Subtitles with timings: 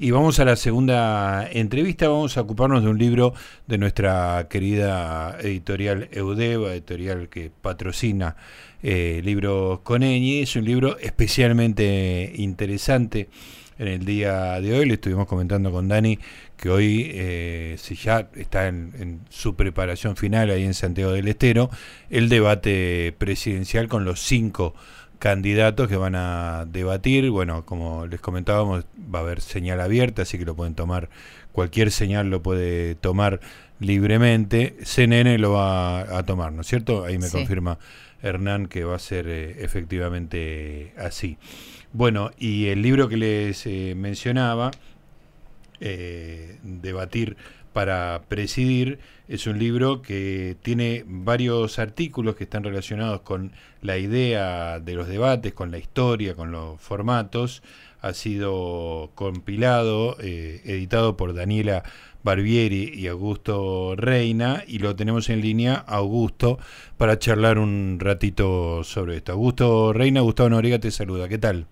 [0.00, 3.34] Y vamos a la segunda entrevista, vamos a ocuparnos de un libro
[3.66, 8.36] de nuestra querida editorial Eudeva, editorial que patrocina
[8.80, 10.42] eh, libros con Eñi.
[10.42, 13.28] Es un libro especialmente interesante
[13.76, 14.86] en el día de hoy.
[14.86, 16.16] Le estuvimos comentando con Dani
[16.56, 21.70] que hoy eh, ya está en, su preparación final ahí en Santiago del Estero,
[22.08, 24.76] el debate presidencial con los cinco
[25.18, 27.30] candidatos que van a debatir.
[27.30, 31.08] Bueno, como les comentábamos, va a haber señal abierta, así que lo pueden tomar,
[31.52, 33.40] cualquier señal lo puede tomar
[33.80, 34.76] libremente.
[34.82, 37.04] CNN lo va a tomar, ¿no es cierto?
[37.04, 37.78] Ahí me confirma
[38.22, 41.38] Hernán que va a ser eh, efectivamente así.
[41.92, 44.70] Bueno, y el libro que les eh, mencionaba,
[45.80, 47.36] eh, Debatir
[47.72, 54.80] para Presidir, es un libro que tiene varios artículos que están relacionados con la idea
[54.80, 57.62] de los debates, con la historia, con los formatos.
[58.00, 61.82] Ha sido compilado, eh, editado por Daniela
[62.22, 66.58] Barbieri y Augusto Reina y lo tenemos en línea, Augusto,
[66.96, 69.32] para charlar un ratito sobre esto.
[69.32, 71.66] Augusto Reina, Gustavo Noriega te saluda, ¿qué tal?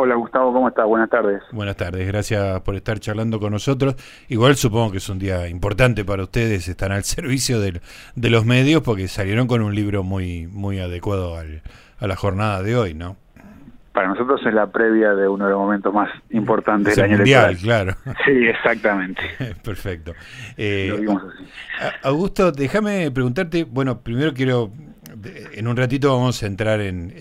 [0.00, 0.86] Hola Gustavo, ¿cómo estás?
[0.86, 1.42] Buenas tardes.
[1.50, 3.96] Buenas tardes, gracias por estar charlando con nosotros.
[4.28, 7.80] Igual supongo que es un día importante para ustedes, están al servicio de,
[8.14, 11.62] de los medios porque salieron con un libro muy, muy adecuado al,
[11.98, 13.16] a la jornada de hoy, ¿no?
[13.92, 17.56] Para nosotros es la previa de uno de los momentos más importantes del año mundial,
[17.56, 17.96] claro.
[18.24, 19.20] Sí, exactamente.
[19.64, 20.12] Perfecto.
[20.56, 20.94] Eh,
[22.04, 24.70] Augusto, déjame preguntarte, bueno, primero quiero
[25.52, 27.12] en un ratito vamos a entrar en,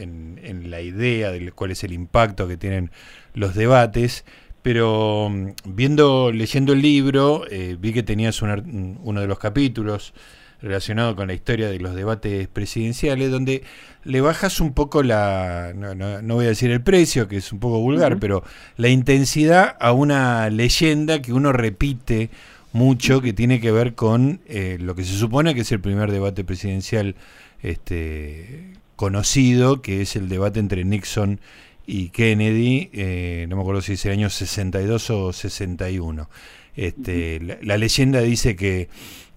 [0.44, 2.92] en, la idea de cuál es el impacto que tienen
[3.34, 4.26] los debates,
[4.62, 10.14] pero mm, viendo, leyendo el libro, eh, vi que tenías uno de los capítulos
[10.62, 13.64] relacionado con la historia de los debates presidenciales, donde
[14.04, 17.60] le bajas un poco la, no, no, voy a decir el precio, que es un
[17.60, 18.44] poco vulgar, pero
[18.76, 22.30] la intensidad a una leyenda que uno repite
[22.78, 26.12] mucho, que tiene que ver con eh, lo que se supone que es el primer
[26.12, 27.16] debate presidencial
[27.62, 31.42] este, conocido, que es el debate entre Nixon
[31.88, 36.30] y Kennedy, eh, no me acuerdo si es el año 62 o 61.
[36.76, 38.90] Este, la, leyenda dice que,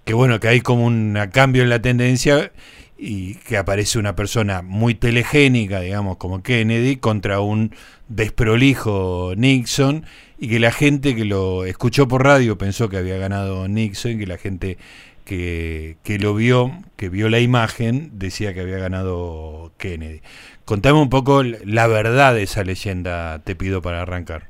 [0.05, 2.53] que, bueno, que hay como un cambio en la tendencia
[2.99, 7.75] y que aparece una persona muy telegénica, digamos, como Kennedy, contra un
[8.09, 10.05] desprolijo Nixon,
[10.41, 14.19] y que la gente que lo escuchó por radio pensó que había ganado Nixon, y
[14.19, 14.79] que la gente
[15.27, 20.23] que, lo vio, que vio la imagen, decía que había ganado Kennedy.
[20.65, 24.45] Contame un poco la verdad de esa leyenda, te pido para arrancar.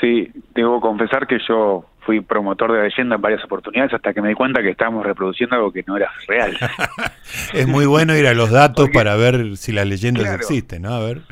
[0.00, 4.20] Sí, debo confesar que yo fui promotor de la leyenda en varias oportunidades hasta que
[4.20, 6.56] me di cuenta que estábamos reproduciendo algo que no era real.
[7.54, 10.90] es muy bueno ir a los datos para ver si las leyendas existen, ¿no?
[10.92, 11.22] A ver.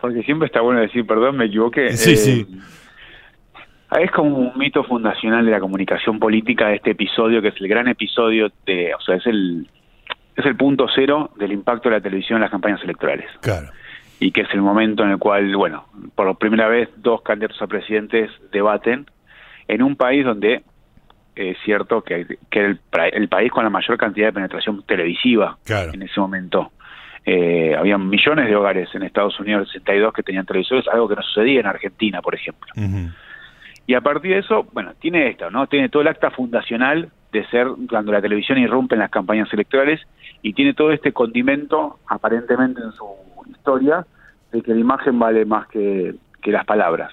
[0.00, 1.96] Porque siempre está bueno decir, perdón, me equivoqué.
[1.96, 2.46] Sí, sí.
[3.98, 7.68] Es como un mito fundacional de la comunicación política de este episodio, que es el
[7.68, 9.68] gran episodio de, o sea, es el
[10.36, 13.26] es el punto cero del impacto de la televisión en las campañas electorales.
[13.40, 13.68] Claro.
[14.20, 17.66] Y que es el momento en el cual, bueno, por primera vez dos candidatos a
[17.66, 19.06] presidentes debaten
[19.66, 20.62] en un país donde
[21.34, 22.80] es cierto que, que el,
[23.12, 25.58] el país con la mayor cantidad de penetración televisiva
[25.92, 26.72] en ese momento.
[27.24, 31.22] Eh, había millones de hogares en Estados Unidos 62 que tenían televisores, algo que no
[31.22, 32.72] sucedía en Argentina, por ejemplo.
[33.90, 35.66] Y a partir de eso, bueno, tiene esto, ¿no?
[35.66, 40.00] Tiene todo el acta fundacional de ser cuando la televisión irrumpe en las campañas electorales
[40.42, 43.04] y tiene todo este condimento, aparentemente en su
[43.50, 44.06] historia,
[44.52, 46.14] de que la imagen vale más que,
[46.44, 47.12] las palabras.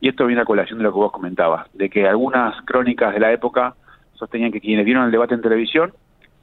[0.00, 3.20] Y esto viene a colación de lo que vos comentabas, de que algunas crónicas de
[3.20, 3.74] la época
[4.14, 5.92] sostenían que quienes vieron el debate en televisión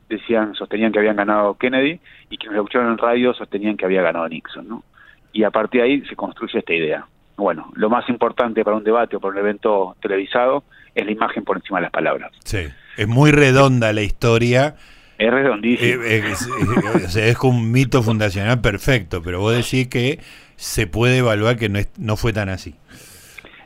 [0.09, 1.99] decían, sostenían que habían ganado Kennedy
[2.29, 4.83] y quienes lo escucharon en radio sostenían que había ganado Nixon, ¿no?
[5.33, 7.07] Y a partir de ahí se construye esta idea
[7.41, 10.63] bueno, lo más importante para un debate o para un evento televisado
[10.95, 12.31] es la imagen por encima de las palabras.
[12.43, 14.75] Sí, es muy redonda la historia.
[15.17, 16.03] Es redondísima.
[16.03, 20.19] Eh, eh, es, es, un mito fundacional perfecto, pero vos decís que
[20.55, 22.75] se puede evaluar que no, es, no fue tan así.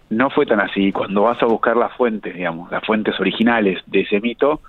[0.10, 0.92] No fue tan así.
[0.92, 4.62] Cuando vas a buscar las fuentes, digamos, las fuentes originales de ese mito,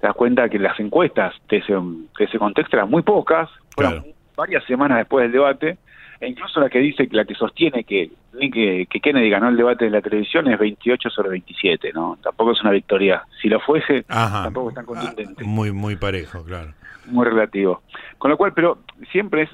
[0.00, 4.04] te das cuenta que las encuestas de ese, de ese contexto eran muy pocas, fueron
[4.36, 5.78] varias semanas después del debate,
[6.20, 9.90] e incluso la que dice, la que sostiene que, que, Kennedy ganó el debate de
[9.90, 12.18] la televisión es 28 sobre 27, ¿no?
[12.22, 13.24] Tampoco es una victoria.
[13.40, 15.44] Si lo fuese, tampoco es tan contundente.
[15.44, 16.74] muy, muy parejo, claro.
[17.06, 17.82] Muy relativo.
[18.18, 18.78] Con lo cual, pero
[19.10, 19.50] siempre es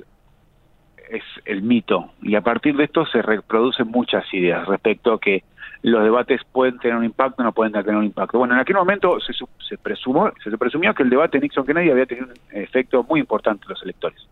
[1.09, 5.45] es el mito y a partir de esto se reproducen muchas ideas respecto a que
[5.83, 8.39] los debates pueden tener un impacto o no pueden tener un impacto.
[8.39, 12.27] Bueno, en aquel momento se, se, presumó, se presumió que el debate Nixon-Kennedy había tenido
[12.27, 14.27] un efecto muy importante en los electores.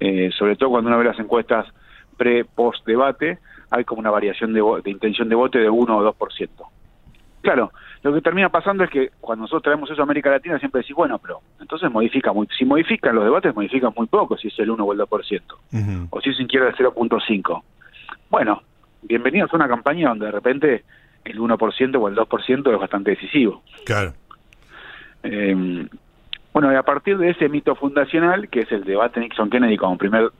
[0.00, 1.66] Eh, sobre todo cuando uno ve las encuestas
[2.16, 3.38] pre-post debate,
[3.70, 6.48] hay como una variación de, de intención de voto de 1 o 2%.
[7.42, 10.80] Claro, lo que termina pasando es que cuando nosotros traemos eso a América Latina siempre
[10.80, 14.58] decís, bueno, pero entonces modifica muy, si modifican los debates, modifican muy poco, si es
[14.58, 17.62] el 1 o el 2%, o si es quiere el 0.5.
[18.30, 18.62] Bueno,
[19.02, 20.84] bienvenidos a una campaña donde de repente
[21.24, 23.62] el 1% o el 2% es bastante decisivo.
[23.84, 24.12] Claro.
[25.22, 25.86] Eh,
[26.52, 30.30] bueno, y a partir de ese mito fundacional, que es el debate Nixon-Kennedy como primer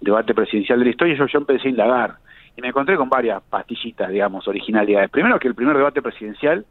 [0.00, 2.14] debate presidencial de la historia, yo, yo empecé a indagar
[2.56, 5.10] y me encontré con varias pastillitas, digamos, originalidades.
[5.10, 6.64] Primero que el primer debate presidencial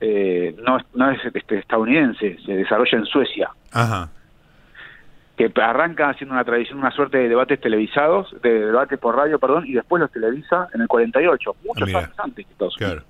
[0.00, 3.50] eh, no, no es este, estadounidense, se desarrolla en Suecia.
[3.70, 4.08] Ajá.
[5.36, 9.64] Que arranca haciendo una tradición, una suerte de debates televisados, de debate por radio, perdón,
[9.66, 12.76] y después los televisa en el 48, muchos años antes que todos.
[12.76, 13.02] Claro.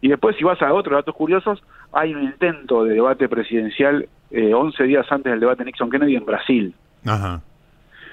[0.00, 4.54] Y después, si vas a otros datos curiosos, hay un intento de debate presidencial eh,
[4.54, 6.74] 11 días antes del debate Nixon-Kennedy en Brasil.
[7.04, 7.40] Ajá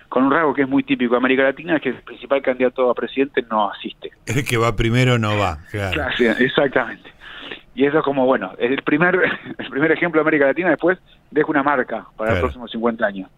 [0.10, 2.90] con un rasgo que es muy típico de América Latina, es que el principal candidato
[2.90, 4.12] a presidente no asiste.
[4.26, 6.04] El que va primero no va, claro.
[6.40, 7.12] exactamente.
[7.76, 9.16] Y eso es como, bueno, el primer,
[9.58, 10.98] el primer ejemplo de América Latina después
[11.30, 13.30] deja una marca para los próximos 50 años,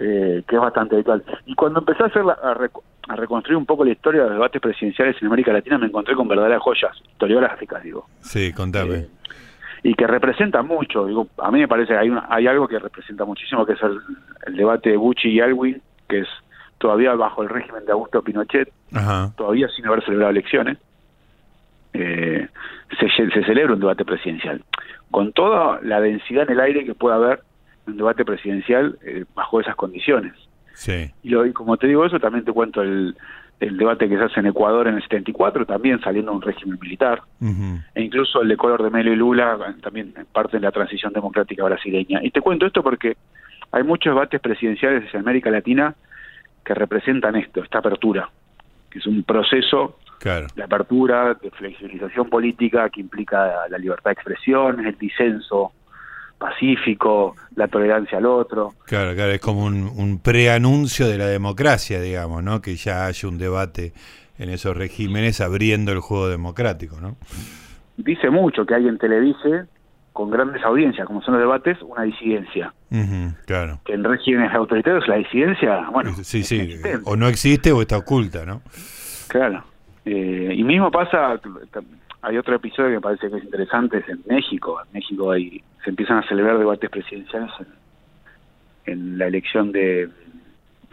[0.00, 1.22] eh, que es bastante habitual.
[1.46, 5.14] Y cuando empecé a, hacer a, reconstruir un poco la historia de los debates presidenciales
[5.20, 8.08] en América Latina, me encontré con verdaderas joyas historiográficas, digo.
[8.20, 8.96] Sí, contame.
[8.96, 9.08] Eh,
[9.82, 11.06] y que representa mucho.
[11.06, 14.56] Digo, a mí me parece que hay, hay algo que representa muchísimo, que es el,
[14.56, 16.28] debate de Bucci y Alwin, que es
[16.78, 18.72] todavía bajo el régimen de Augusto Pinochet,
[19.36, 20.78] todavía sin haber celebrado elecciones,
[21.94, 22.48] eh,
[22.98, 24.62] se, se, celebra un debate presidencial.
[25.10, 27.42] Con toda la densidad en el aire que pueda haber
[27.86, 30.32] un debate presidencial eh, bajo esas condiciones.
[30.74, 31.10] Sí.
[31.22, 33.14] Y, lo, y como te digo eso, también te cuento el,
[33.60, 36.78] el debate que se hace en Ecuador en el 74, también saliendo de un régimen
[36.80, 37.22] militar,
[37.94, 41.64] e incluso el de color de Melo y Lula, también parte de la transición democrática
[41.64, 42.20] brasileña.
[42.22, 43.16] Y te cuento esto porque
[43.70, 45.94] hay muchos debates presidenciales en América Latina
[46.64, 48.28] que representan esto, esta apertura,
[48.90, 54.84] que es un proceso de apertura, de flexibilización política que implica la libertad de expresión,
[54.84, 55.72] el disenso
[56.42, 58.74] pacífico, la tolerancia al otro.
[58.86, 62.60] Claro, claro, es como un, un preanuncio de la democracia, digamos, ¿no?
[62.60, 63.92] Que ya haya un debate
[64.38, 67.16] en esos regímenes abriendo el juego democrático, ¿no?
[67.96, 69.66] Dice mucho que hay en Televise,
[70.12, 72.74] con grandes audiencias, como son los debates, una disidencia.
[73.46, 73.80] claro.
[73.84, 76.12] Que en regímenes autoritarios la disidencia, bueno...
[76.22, 76.74] Sí, sí,
[77.04, 78.62] o no existe o está oculta, ¿no?
[79.28, 79.64] Claro.
[80.04, 81.40] Eh, y mismo pasa,
[82.22, 84.80] hay otro episodio que me parece que es interesante, es en México.
[84.86, 87.50] En México hay, se empiezan a celebrar debates presidenciales
[88.86, 90.08] en, la elección de,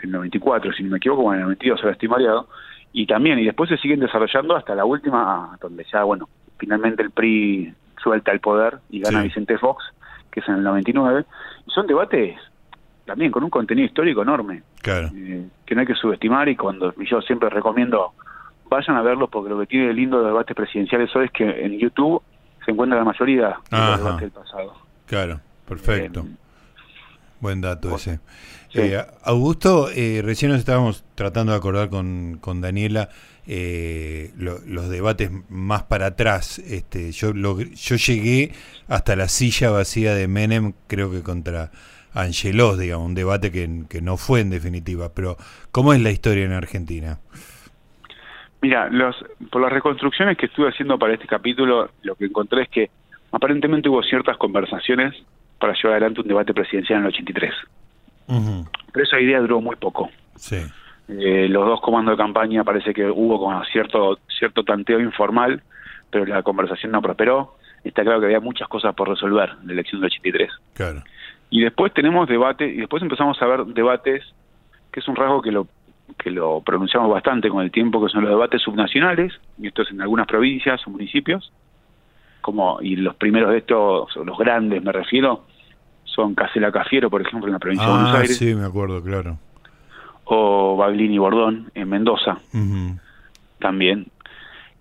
[0.02, 2.48] del 94, si no me equivoco, en el 92, ahora estoy mareado.
[2.92, 6.28] Y también, y después se siguen desarrollando hasta la última, donde ya, bueno,
[6.58, 9.84] finalmente el PRI suelta el poder y gana Vicente Fox,
[10.32, 11.26] que es en el 99.
[11.68, 12.40] Y son debates
[13.06, 14.64] también con un contenido histórico enorme.
[14.82, 15.10] Claro.
[15.16, 18.14] Eh, que no hay que subestimar y cuando y yo siempre recomiendo
[18.70, 21.78] vayan a verlos porque lo que tiene lindo de debates presidenciales hoy es que en
[21.78, 22.22] YouTube
[22.64, 24.74] se encuentra la mayoría de los debates del pasado.
[25.06, 26.22] Claro, perfecto.
[26.22, 26.36] Eh,
[27.40, 28.20] Buen dato ese.
[28.74, 33.10] Eh, Augusto, eh, recién nos estábamos tratando de acordar con, con Daniela
[33.48, 36.60] los debates más para atrás.
[36.60, 38.52] Este, yo, yo llegué
[38.88, 41.72] hasta la silla vacía de Menem, creo que contra
[42.14, 45.14] Angelos, digamos, un debate que, que no fue en definitiva.
[45.14, 45.38] Pero,
[45.72, 47.20] ¿cómo es la historia en Argentina?
[48.62, 49.16] Mira, los,
[49.50, 52.90] por las reconstrucciones que estuve haciendo para este capítulo, lo que encontré es que
[53.32, 55.16] aparentemente hubo ciertas conversaciones
[55.60, 57.54] para llevar adelante un debate presidencial en el 83.
[58.92, 60.10] Pero esa idea duró muy poco.
[60.36, 60.58] Sí.
[61.08, 65.64] Eh, los dos comandos de campaña parece que hubo como cierto, cierto tanteo informal,
[66.12, 67.56] pero la conversación no prosperó.
[67.84, 70.52] Está claro que había muchas cosas por resolver en la elección del 83.
[70.74, 71.04] Claro.
[71.50, 74.24] Y después tenemos debate, y después empezamos a ver debates,
[74.92, 75.68] que es un rasgo que lo
[76.18, 79.92] que lo pronunciamos bastante con el tiempo, que son los debates subnacionales, y esto es
[79.92, 81.52] en algunas provincias o municipios,
[82.42, 85.46] como y los primeros de estos, los grandes me refiero,
[86.04, 88.38] son Casela Cafiero, por ejemplo, en la provincia de Buenos ah, Aires.
[88.38, 89.38] sí, me acuerdo, claro.
[90.26, 92.38] O Baglini Bordón, en Mendoza,
[93.60, 94.08] también.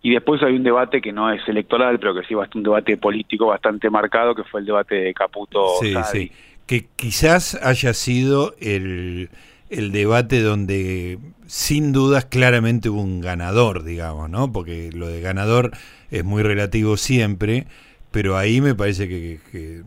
[0.02, 3.46] Y después hay un debate que no es electoral, pero que sí un debate político
[3.46, 5.68] bastante marcado, que fue el debate de Caputo.
[5.80, 6.32] Sí, sí.
[6.66, 9.30] Que quizás haya sido el
[9.70, 14.52] el debate donde sin dudas claramente hubo un ganador, digamos, ¿no?
[14.52, 15.72] Porque lo de ganador
[16.10, 17.66] es muy relativo siempre,
[18.10, 19.82] pero ahí me parece que,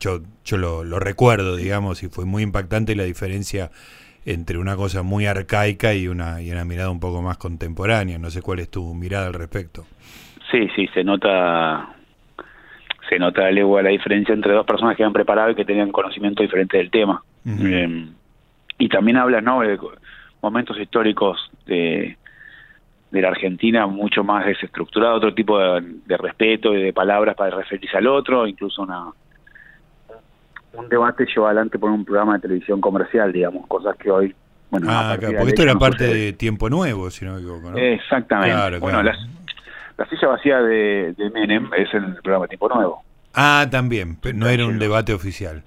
[0.00, 3.70] yo, yo lo, lo, recuerdo, digamos, y fue muy impactante la diferencia
[4.26, 8.18] entre una cosa muy arcaica y una, y una mirada un poco más contemporánea.
[8.18, 9.84] No sé cuál es tu mirada al respecto.
[10.50, 11.90] Sí, sí, se nota
[13.08, 16.78] se nota la diferencia entre dos personas que han preparado y que tenían conocimiento diferente
[16.78, 17.22] del tema
[18.78, 19.60] y también habla ¿no?
[19.60, 19.78] de
[20.42, 22.16] momentos históricos de,
[23.14, 27.96] de la Argentina mucho más desestructurado, otro tipo de, respeto y de palabras para referirse
[27.96, 29.06] al otro, incluso una
[30.72, 34.34] un debate llevado adelante por un programa de televisión comercial, digamos, cosas que hoy...
[34.70, 37.76] Bueno, ah, porque esto era parte de Tiempo Nuevo, si no me equivoco, ¿no?
[37.76, 38.78] Exactamente.
[38.78, 39.14] bueno, La,
[40.10, 43.04] silla vacía de, Menem es el programa Tiempo Nuevo.
[43.34, 45.62] Ah, también, pero no era un debate oficial.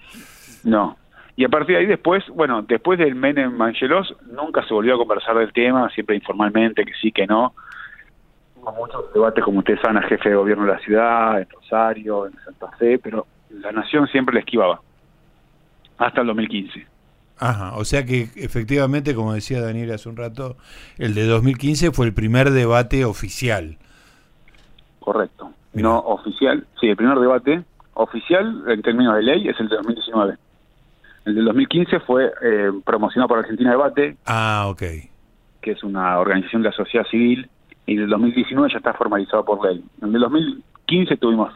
[0.66, 0.98] No,
[1.38, 4.98] y a partir de ahí después, bueno, después del Menem Mangelos, nunca se volvió a
[4.98, 7.53] conversar del tema, siempre informalmente, que sí, que no.
[8.56, 12.25] Hubo muchos debates, como ustedes saben, al jefe de gobierno de la ciudad, en Rosario,
[12.25, 14.82] en Santa Fe, pero la nación siempre le esquivaba.
[16.00, 16.88] Hasta el 2015.
[17.38, 20.58] Ajá, o sea que efectivamente, como decía Daniel hace un rato,
[20.98, 23.77] el de 2015 fue el primer debate oficial.
[25.00, 25.51] Correcto.
[25.74, 27.63] No oficial, sí, el primer debate
[27.94, 30.38] oficial en términos de ley es el de 2019.
[31.28, 34.16] El del 2015 fue eh, promocionado por Argentina Debate.
[34.26, 34.82] Ah, ok.
[35.62, 37.50] Que es una organización de la sociedad civil.
[37.86, 39.84] Y el del 2019 ya está formalizado por ley.
[40.02, 41.54] En el 2015 tuvimos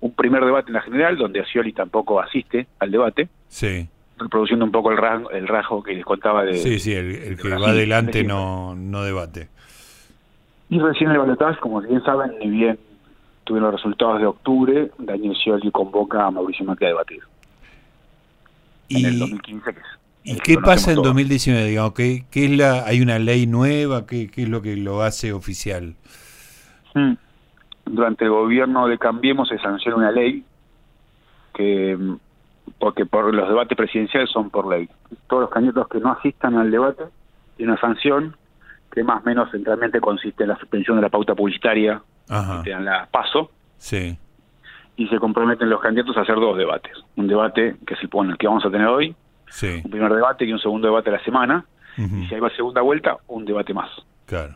[0.00, 3.28] un primer debate en la general, donde Scioli tampoco asiste al debate.
[3.48, 3.86] Sí.
[4.16, 6.54] Reproduciendo un poco el rasgo, el rasgo que les contaba de.
[6.54, 9.50] Sí, sí, el, que va adelante no, no debate.
[10.70, 12.78] Y recién el balotaje, como bien saben, ni bien
[13.44, 17.20] tuvieron los resultados de octubre, Daniel Scioli convoca a Mauricio Macri a debatir
[18.98, 19.74] y, el 2015.
[20.24, 21.66] ¿Y qué pasa en 2019?
[21.66, 24.06] Digamos, ¿qué, qué es la, ¿Hay una ley nueva?
[24.06, 25.94] ¿Qué, ¿Qué, es lo que lo hace oficial?
[26.94, 27.14] Hmm.
[27.84, 30.42] Durante el gobierno de Cambiemos se sanciona una ley
[31.54, 31.98] que
[32.78, 34.88] porque por los debates presidenciales son por ley.
[35.28, 37.04] Todos los candidatos que no asistan al debate
[37.56, 38.36] tienen una sanción
[38.90, 42.70] que más o menos centralmente consiste en la suspensión de la pauta publicitaria que te
[42.70, 43.50] dan la paso.
[43.76, 44.16] Sí
[44.96, 46.96] y se comprometen los candidatos a hacer dos debates.
[47.16, 49.14] Un debate que es el, que vamos a tener hoy,
[49.84, 51.64] un primer debate y un segundo debate a la semana,
[51.96, 53.90] y si hay una segunda vuelta, un debate más.
[54.26, 54.54] Claro,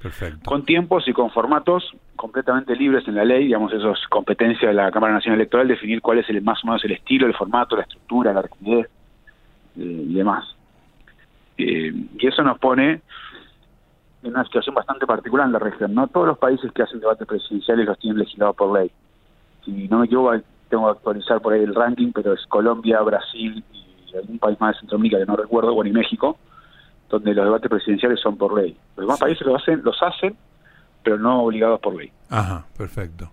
[0.00, 0.40] perfecto.
[0.44, 4.74] Con tiempos y con formatos completamente libres en la ley, digamos, eso es competencia de
[4.74, 7.76] la Cámara Nacional Electoral, definir cuál es el más o menos el estilo, el formato,
[7.76, 8.86] la estructura, la rapidez
[9.76, 10.44] eh, y demás.
[11.56, 13.00] Eh, y eso nos pone
[14.22, 15.94] en una situación bastante particular en la región.
[15.94, 18.90] No todos los países que hacen debates presidenciales los tienen legislados por ley
[19.64, 20.34] si no me equivoco,
[20.68, 24.74] tengo que actualizar por ahí el ranking, pero es Colombia, Brasil y algún país más
[24.74, 26.38] de Centroamérica que no recuerdo, bueno, y México,
[27.08, 28.76] donde los debates presidenciales son por ley.
[28.96, 30.36] Los demás países los hacen, los hacen,
[31.02, 32.10] pero no obligados por ley.
[32.30, 33.30] Ajá, perfecto.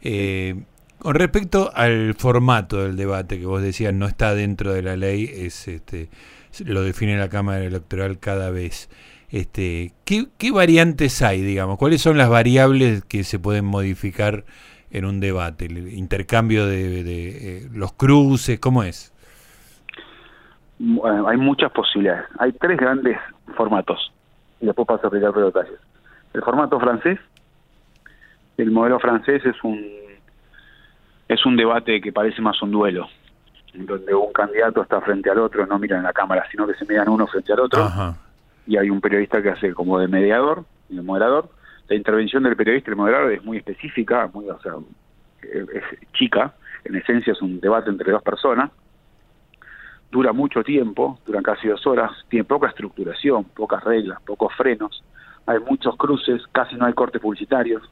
[0.00, 0.64] Eh,
[0.98, 5.24] con respecto al formato del debate que vos decías no está dentro de la ley,
[5.24, 6.10] es este
[6.64, 8.90] lo define la Cámara Electoral cada vez.
[9.30, 11.78] Este, ¿qué, ¿Qué variantes hay, digamos?
[11.78, 14.44] ¿Cuáles son las variables que se pueden modificar
[14.90, 15.66] en un debate?
[15.66, 18.58] ¿El intercambio de, eh, los cruces?
[18.58, 19.12] ¿Cómo es?
[20.78, 22.24] Bueno, hay muchas posibilidades.
[22.38, 23.18] Hay tres grandes
[23.56, 24.12] formatos
[24.60, 25.78] y después paso a explicar los detalles.
[26.32, 27.18] El formato francés,
[28.56, 30.00] el modelo francés es un
[31.28, 33.08] es un debate que parece más un duelo,
[33.72, 37.08] donde un candidato está frente al otro, no miran la cámara, sino que se miran
[37.08, 37.88] uno frente al otro,
[38.66, 41.48] y hay un periodista que hace como de mediador y de moderador,
[41.90, 44.74] la intervención del periodista y el moderador es muy específica, muy, o sea,
[45.42, 46.54] es chica,
[46.84, 48.70] en esencia es un debate entre dos personas,
[50.08, 55.02] dura mucho tiempo, duran casi dos horas, tiene poca estructuración, pocas reglas, pocos frenos,
[55.46, 57.82] hay muchos cruces, casi no hay cortes publicitarios.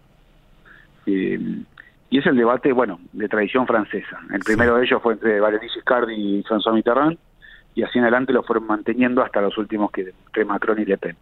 [1.06, 1.64] Eh,
[2.10, 4.20] y es el debate, bueno, de tradición francesa.
[4.32, 7.18] El primero de ellos fue entre Valéry Giscard y François Mitterrand,
[7.74, 10.98] y así en adelante lo fueron manteniendo hasta los últimos que entre Macron y Le
[10.98, 11.16] Pen.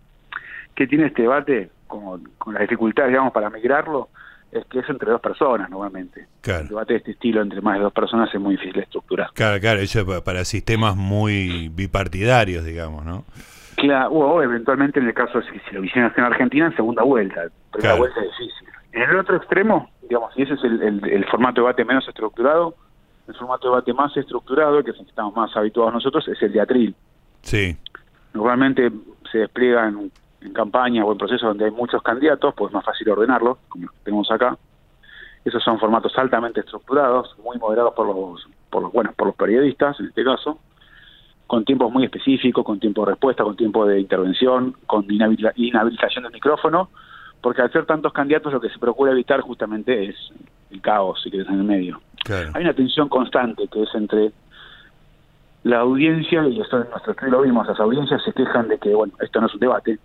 [0.74, 1.70] ¿Qué tiene este debate?
[1.86, 4.08] Con, con las dificultades, digamos, para migrarlo,
[4.52, 6.26] es que es entre dos personas normalmente.
[6.44, 9.30] El debate de este estilo entre más de dos personas es muy difícil de estructurar.
[9.34, 13.24] Claro, claro, eso para sistemas muy bipartidarios, digamos, ¿no?
[13.76, 17.42] Claro, o eventualmente en el caso de si, lo hicieran en Argentina, en segunda vuelta.
[17.72, 18.68] Primera vuelta es difícil.
[18.92, 22.74] En el otro extremo, digamos, y ese es el, el, formato de debate menos estructurado,
[23.28, 26.40] el formato de debate más estructurado, que es el que estamos más habituados nosotros, es
[26.40, 26.94] el de atril.
[27.42, 27.76] Sí.
[28.32, 28.90] Normalmente
[29.30, 29.92] se despliega
[30.40, 33.88] en campaña o en procesos donde hay muchos candidatos, pues es más fácil ordenarlo, como
[34.04, 34.56] tenemos acá.
[35.44, 39.98] Esos son formatos altamente estructurados, muy moderados por los, por los, bueno, por los periodistas,
[40.00, 40.58] en este caso,
[41.46, 46.32] con tiempos muy específicos, con tiempo de respuesta, con tiempo de intervención, con inhabilitación del
[46.32, 46.90] micrófono,
[47.40, 50.16] porque al ser tantos candidatos lo que se procura evitar justamente es
[50.70, 52.00] el caos, si quieres, en el medio.
[52.28, 54.32] Hay una tensión constante que es entre
[55.62, 58.94] la audiencia, y esto en nuestro estilo lo vimos, las audiencias se quejan de que,
[58.94, 59.98] bueno, esto no es un debate,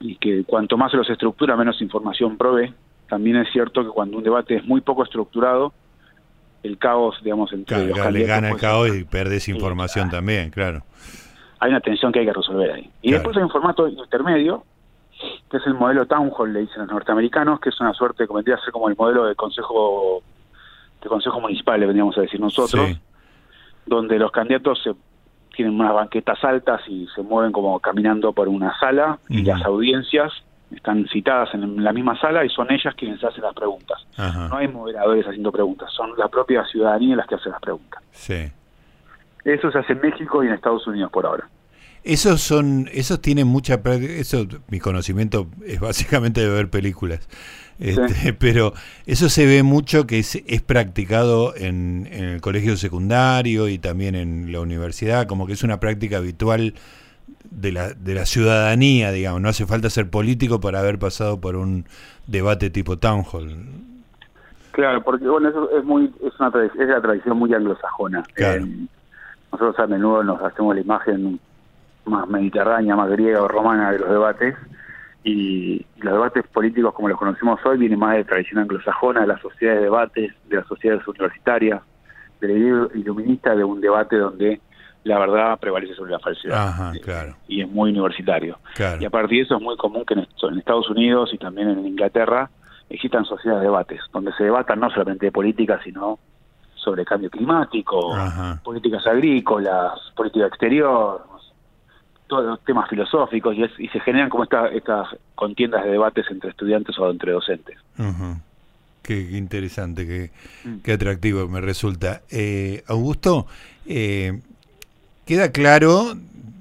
[0.00, 2.72] y que cuanto más se los estructura, menos información provee.
[3.08, 5.72] También es cierto que cuando un debate es muy poco estructurado,
[6.62, 10.82] el caos, digamos, entre claro, le gana el caos y perdes información también, claro.
[11.60, 12.90] hay una tensión que hay que resolver ahí.
[13.02, 14.64] Y después hay un formato intermedio,
[15.50, 18.38] que es el modelo Town Hall, le dicen los norteamericanos, que es una suerte, como
[18.38, 20.22] vendría a ser como el modelo de consejo
[21.02, 22.98] de consejo municipal, le vendríamos a decir nosotros,
[23.86, 24.94] donde los candidatos se
[25.56, 30.32] tienen unas banquetas altas y se mueven como caminando por una sala y las audiencias
[30.74, 33.98] están citadas en la misma sala y son ellas quienes hacen las preguntas.
[34.16, 38.02] No hay moderadores haciendo preguntas, son la propia ciudadanía las que hacen las preguntas.
[38.12, 38.50] Sí.
[39.44, 41.48] Eso se hace en México y en Estados Unidos por ahora.
[42.02, 47.28] Esos son, esos tienen mucha eso mi conocimiento es básicamente de ver películas.
[47.78, 48.72] Este, pero
[49.06, 54.14] eso se ve mucho que es, es practicado en, en, el colegio secundario y también
[54.14, 56.74] en la universidad, como que es una práctica habitual
[57.50, 59.40] de la, de la ciudadanía, digamos.
[59.40, 61.84] No hace falta ser político para haber pasado por un
[62.26, 63.54] debate tipo town hall.
[64.72, 68.22] Claro, porque bueno, eso es muy es una es la tradición muy anglosajona.
[68.36, 68.60] Eh,
[69.50, 71.40] nosotros a menudo nos hacemos la imagen
[72.04, 74.54] más mediterránea, más griega o romana de los debates
[75.26, 79.40] y los debates políticos como los conocemos hoy vienen más de tradición anglosajona, de las
[79.40, 81.82] sociedades de debates, de las sociedades universitarias,
[82.40, 84.60] de la iluminista de un debate donde
[85.02, 86.94] la verdad prevalece sobre la falsedad.
[87.48, 88.60] Y es muy universitario.
[89.00, 91.84] Y a partir de eso es muy común que en Estados Unidos y también en
[91.84, 92.48] Inglaterra
[92.88, 96.20] existan sociedades de debates, donde se debatan no solamente de política, sino
[96.76, 98.16] sobre cambio climático,
[98.62, 101.26] políticas agrícolas, política exterior,
[102.26, 106.98] todos los temas filosóficos, y, se generan como esta, estas contiendas de debates entre estudiantes
[106.98, 107.78] o entre docentes.
[109.02, 110.30] Qué, interesante, qué,
[110.68, 110.78] mm.
[110.78, 112.22] qué, atractivo me resulta.
[112.30, 113.46] Eh, Augusto,
[113.86, 114.40] eh,
[115.26, 116.16] Queda claro,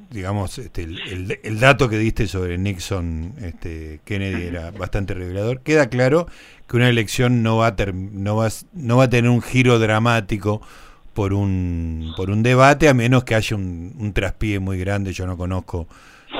[0.10, 5.62] digamos, este, el, dato que diste sobre Nixon, este, Kennedy era bastante revelador.
[5.62, 6.25] Queda claro
[6.67, 10.63] que una elección no va a, no va, no va a tener un giro dramático
[11.15, 15.13] por un, por un debate, a menos que haya un, traspié muy grande.
[15.13, 15.88] Yo no conozco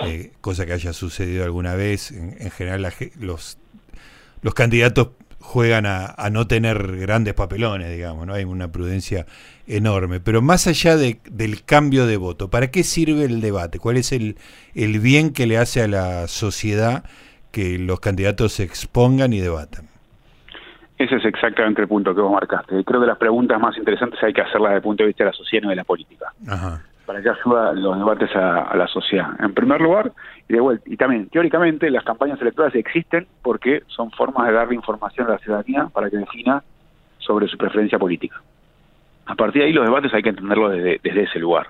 [0.04, 2.12] eh, cosa que haya sucedido alguna vez.
[2.12, 3.58] En, en general, los,
[4.42, 8.34] los candidatos juegan a, no tener grandes papelones, digamos, ¿no?
[8.34, 9.26] Hay una prudencia
[9.66, 10.20] enorme.
[10.20, 13.80] Pero más allá de, del cambio de voto, ¿para qué sirve el debate?
[13.80, 14.36] ¿Cuál es el,
[14.74, 17.06] el bien que le hace a la sociedad
[17.52, 19.95] que los candidatos se expongan y debatan?
[20.98, 22.84] Ese es exactamente el punto que vos marcaste.
[22.84, 25.30] Creo que las preguntas más interesantes hay que hacerlas desde el punto de vista de
[25.32, 26.32] la sociedad y de la política.
[26.48, 29.30] Ajá para que ayuda los debates a, la sociedad.
[29.40, 30.12] En primer lugar,
[30.50, 34.76] y de vuelta, y también teóricamente las campañas electorales existen porque son formas de darle
[34.76, 36.64] información a la ciudadanía para que defina
[37.20, 38.42] sobre su preferencia política.
[39.26, 41.68] A partir de ahí los debates hay que entenderlos desde, ese lugar.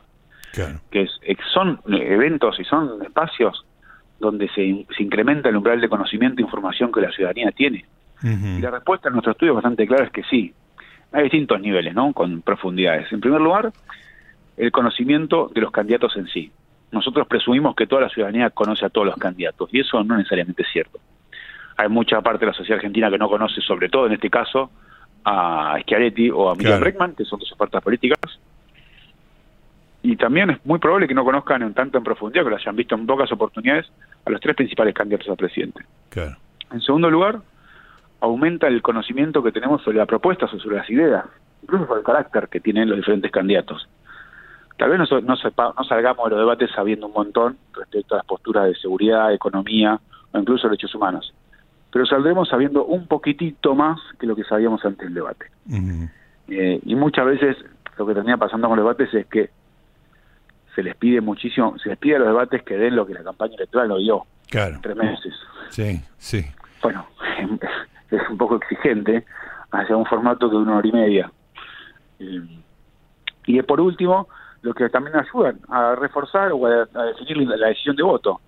[0.89, 1.11] Que es,
[1.53, 3.65] son eventos y son espacios
[4.19, 7.85] donde se, se, incrementa el umbral de conocimiento e información que la ciudadanía tiene.
[8.23, 10.53] Y la respuesta en nuestro estudio es bastante clara, es que sí.
[11.11, 12.11] Hay distintos niveles, ¿no?
[12.13, 13.11] Con profundidades.
[13.11, 13.71] En primer lugar,
[14.57, 16.51] el conocimiento de los candidatos en sí.
[16.91, 20.63] Nosotros presumimos que toda la ciudadanía conoce a todos los candidatos y eso no necesariamente
[20.63, 20.99] es cierto.
[21.77, 24.71] Hay mucha parte de la sociedad argentina que no conoce, sobre todo en este caso,
[25.25, 28.39] a Schiaretti o a Miguel Breckman, que son dos ofertas políticas.
[30.03, 32.75] Y también es muy probable que no conozcan en tanto en profundidad, que lo hayan
[32.75, 33.91] visto en pocas oportunidades,
[34.23, 35.83] a los tres principales candidatos a presidente.
[36.71, 37.39] En segundo lugar,
[38.25, 41.25] aumenta el conocimiento que tenemos sobre las propuestas o sobre las ideas,
[41.61, 43.87] incluso sobre el carácter que tienen los diferentes candidatos.
[44.77, 48.65] Tal vez no, no, salgamos de los debates sabiendo un montón respecto a las posturas
[48.65, 49.99] de seguridad, economía
[50.33, 51.33] o incluso derechos humanos,
[51.93, 55.45] pero saldremos sabiendo un poquitito más que lo que sabíamos antes del debate.
[56.49, 57.57] Eh, y muchas veces
[57.97, 59.49] lo que termina pasando con los debates es que
[60.75, 63.23] se les pide muchísimo, se les pide a los debates que den lo que la
[63.23, 64.25] campaña electoral no dio.
[64.49, 64.79] Claro.
[64.81, 65.33] Tres meses.
[65.69, 66.45] Sí, sí.
[66.81, 67.07] Bueno,
[68.11, 69.25] es un poco exigente
[69.71, 71.31] hacia un formato de una hora y media.
[72.19, 72.41] Eh,
[73.47, 74.27] y por último,
[74.61, 78.41] lo que también ayudan a reforzar o a, definir la, decisión de voto.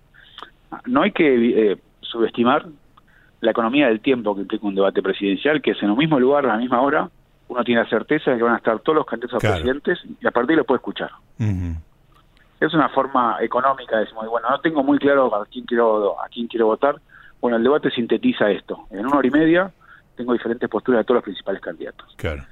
[0.86, 2.66] No hay que eh, subestimar
[3.40, 6.44] la economía del tiempo que implica un debate presidencial, que es en un mismo lugar,
[6.44, 7.08] a la misma hora,
[7.48, 10.26] uno tiene la certeza de que van a estar todos los candidatos a presidentes y
[10.26, 11.10] a partir de ahí lo puede escuchar.
[12.60, 16.48] Es una forma económica, decimos, bueno, no tengo muy claro a quién quiero a quién
[16.48, 16.96] quiero votar.
[17.40, 18.86] Bueno, el debate sintetiza esto.
[18.90, 19.70] En una hora y media
[20.16, 22.14] tengo diferentes posturas de todos los principales candidatos.
[22.16, 22.44] Claro.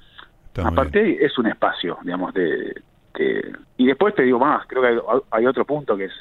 [0.64, 2.72] Aparte, es un espacio, digamos, de,
[3.16, 6.12] este, y después te digo más, creo que hay, otro punto que es,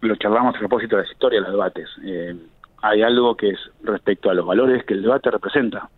[0.00, 1.88] lo charlamos a propósito de la historia de los debates.
[2.04, 2.36] Eh,
[2.82, 5.88] hay algo que es respecto a los valores que el debate representa.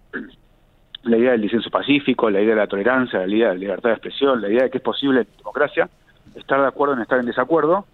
[1.03, 3.91] La idea del disenso pacífico, la idea de la tolerancia, la idea de la libertad
[3.91, 5.89] de expresión, la idea de que es posible en democracia
[6.35, 7.87] estar de acuerdo en estar en desacuerdo,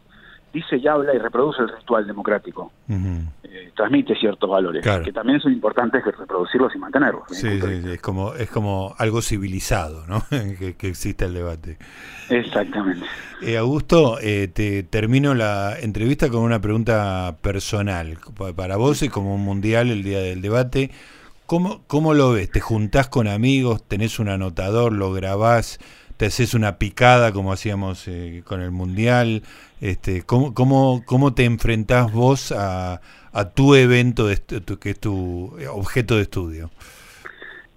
[0.54, 2.72] dice y habla y reproduce el ritual democrático.
[2.88, 7.24] Eh, transmite ciertos valores, que también son importantes que reproducirlos y mantenerlos.
[7.28, 10.24] Sí, sí, es como, es como algo civilizado, ¿no?
[10.58, 11.76] que, que exista el debate.
[12.30, 13.04] Exactamente.
[13.42, 18.16] Eh, Augusto, eh, te termino la entrevista con una pregunta personal.
[18.56, 20.90] Para vos es como un mundial el día del debate.
[21.46, 22.50] ¿Cómo, ¿Cómo lo ves?
[22.50, 23.86] ¿Te juntás con amigos?
[23.86, 24.92] ¿Tenés un anotador?
[24.92, 25.78] ¿Lo grabás?
[26.24, 29.42] ¿Te haces una picada como hacíamos eh, con el mundial?
[29.82, 34.38] Este, ¿cómo, cómo, ¿Cómo te enfrentás vos a, a tu evento de,
[34.80, 36.70] que es tu objeto de estudio?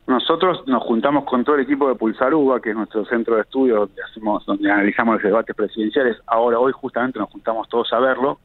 [0.08, 3.80] Nosotros nos juntamos con todo el equipo de Pulsaruba, que es nuestro centro de estudio
[3.80, 6.16] donde hacemos, donde analizamos los debates presidenciales.
[6.26, 8.40] Ahora, hoy justamente nos juntamos todos a verlo.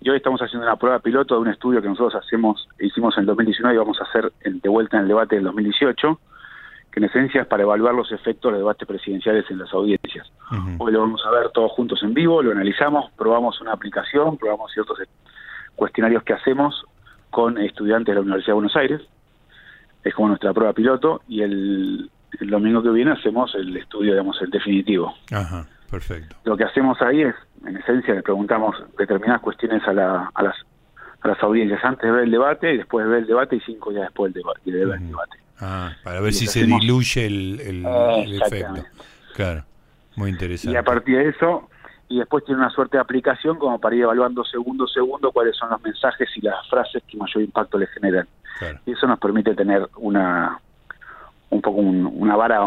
[0.00, 3.20] Y hoy estamos haciendo una prueba piloto de un estudio que nosotros hacemos, hicimos en
[3.20, 6.20] el 2019 y vamos a hacer de vuelta en el debate del 2018,
[6.96, 10.26] que en esencia es para evaluar los efectos de debates presidenciales en las audiencias.
[10.78, 14.72] Hoy lo vamos a ver todos juntos en vivo, lo analizamos, probamos una aplicación, probamos
[14.72, 14.98] ciertos
[15.74, 16.86] cuestionarios que hacemos
[17.28, 19.02] con estudiantes de la Universidad de Buenos Aires
[20.04, 24.50] es como nuestra prueba piloto y el, domingo que viene hacemos el estudio, digamos, el
[24.50, 25.12] definitivo.
[25.30, 26.34] Ajá, perfecto.
[26.44, 27.34] Lo que hacemos ahí es,
[27.66, 30.56] en esencia, le preguntamos determinadas cuestiones a, la, a, las,
[31.20, 33.60] a las audiencias antes de ver el debate y después de ver el debate y
[33.60, 35.45] cinco días después de, ver el debate.
[35.60, 38.84] Ah, para ver si se diluye el, el, efecto.
[39.34, 39.64] Claro,
[40.16, 40.74] muy interesante.
[40.74, 41.68] Y a partir de eso,
[42.08, 45.56] y después tiene una suerte de aplicación como para ir evaluando segundo a segundo cuáles
[45.56, 48.28] son los mensajes y las frases que mayor impacto le generan.
[48.86, 50.60] Y eso nos permite tener una
[51.50, 52.60] un poco una vara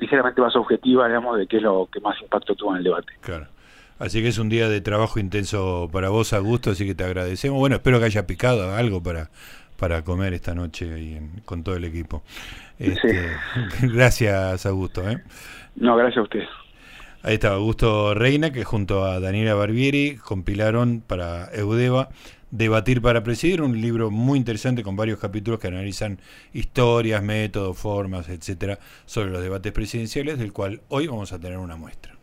[0.00, 3.12] ligeramente más objetiva, digamos, de qué es lo que más impacto tuvo en el debate.
[3.20, 3.46] Claro.
[3.98, 7.58] Así que es un día de trabajo intenso para vos, Augusto, así que te agradecemos.
[7.58, 9.30] Bueno, espero que haya picado algo para,
[9.82, 12.22] para comer esta noche ahí con todo el equipo.
[12.78, 13.32] Este,
[13.82, 15.10] gracias, Augusto.
[15.10, 15.20] ¿eh?
[15.74, 16.44] No, gracias a usted.
[17.24, 22.10] Ahí está Augusto Reina, que junto a Daniela Barbieri compilaron para Eudeva
[22.52, 26.20] Debatir para Presidir, un libro muy interesante con varios capítulos que analizan
[26.52, 31.74] historias, métodos, formas, etcétera, sobre los debates presidenciales, del cual hoy vamos a tener una
[31.74, 32.21] muestra.